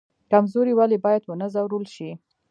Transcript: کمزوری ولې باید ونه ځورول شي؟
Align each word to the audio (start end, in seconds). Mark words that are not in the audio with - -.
کمزوری 0.31 0.73
ولې 0.75 0.97
باید 1.05 1.23
ونه 1.25 1.47
ځورول 1.53 1.85
شي؟ 1.95 2.09